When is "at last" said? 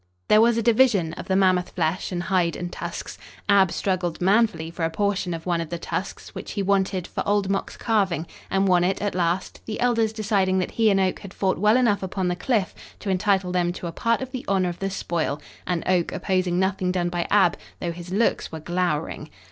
8.99-9.61